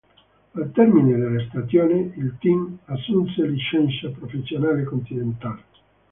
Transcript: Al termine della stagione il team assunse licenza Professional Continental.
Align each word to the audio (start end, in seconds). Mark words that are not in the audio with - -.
Al 0.55 0.71
termine 0.71 1.15
della 1.15 1.45
stagione 1.47 1.93
il 2.15 2.35
team 2.39 2.75
assunse 2.85 3.45
licenza 3.45 4.09
Professional 4.09 4.83
Continental. 4.83 5.61